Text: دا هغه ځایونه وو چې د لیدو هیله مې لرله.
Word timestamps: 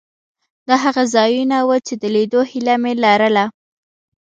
دا 0.67 0.75
هغه 0.85 1.03
ځایونه 1.15 1.57
وو 1.67 1.77
چې 1.87 1.93
د 2.01 2.03
لیدو 2.15 2.41
هیله 2.51 2.75
مې 2.81 2.93
لرله. 3.03 3.45